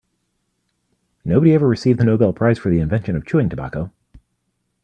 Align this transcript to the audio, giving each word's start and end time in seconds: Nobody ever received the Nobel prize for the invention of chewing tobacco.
Nobody 1.23 1.53
ever 1.53 1.67
received 1.67 1.99
the 1.99 2.03
Nobel 2.03 2.33
prize 2.33 2.57
for 2.57 2.69
the 2.71 2.79
invention 2.79 3.15
of 3.15 3.23
chewing 3.23 3.49
tobacco. 3.49 3.91